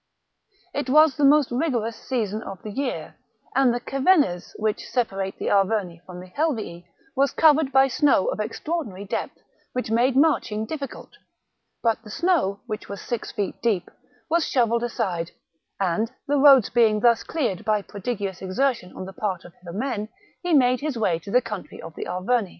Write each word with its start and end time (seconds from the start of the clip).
It 0.73 0.89
was 0.89 1.15
the 1.15 1.23
most 1.23 1.51
rigorous 1.51 1.95
season 1.95 2.41
of 2.41 2.59
the 2.63 2.71
year, 2.71 3.17
and 3.55 3.71
the 3.71 3.79
Cevennes, 3.87 4.55
which 4.57 4.89
separates 4.89 5.37
the 5.37 5.51
Arverni 5.51 6.01
from 6.07 6.19
the 6.21 6.29
Helvii, 6.31 6.87
was 7.15 7.29
covered 7.29 7.71
by 7.71 7.87
snow 7.87 8.25
of 8.29 8.39
extraordinary 8.39 9.05
depth, 9.05 9.37
which 9.73 9.91
made 9.91 10.15
marching 10.17 10.65
difficult; 10.65 11.11
but 11.83 12.01
the 12.01 12.09
snow, 12.09 12.61
which 12.65 12.89
was 12.89 12.99
six 12.99 13.31
feet 13.31 13.61
deep, 13.61 13.91
was 14.27 14.43
shovelled 14.47 14.83
aside, 14.83 15.29
and, 15.79 16.11
the 16.27 16.37
roads 16.39 16.71
being 16.71 17.01
thus 17.01 17.21
cleared 17.21 17.63
by 17.63 17.83
prodigious 17.83 18.41
exertion 18.41 18.93
on 18.97 19.05
the 19.05 19.13
part 19.13 19.45
of 19.45 19.53
the 19.61 19.71
men, 19.71 20.09
he 20.41 20.51
made 20.51 20.79
his 20.81 20.97
way 20.97 21.19
to 21.19 21.29
the 21.29 21.43
country 21.43 21.79
of 21.79 21.93
the 21.93 22.07
Arverni. 22.07 22.49